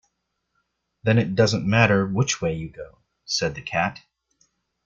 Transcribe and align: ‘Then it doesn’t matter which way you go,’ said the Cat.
‘Then 1.03 1.19
it 1.19 1.35
doesn’t 1.35 1.63
matter 1.63 2.07
which 2.07 2.41
way 2.41 2.55
you 2.55 2.71
go,’ 2.71 3.03
said 3.23 3.53
the 3.53 3.61
Cat. 3.61 4.01